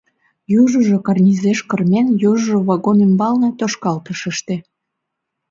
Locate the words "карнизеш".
1.05-1.59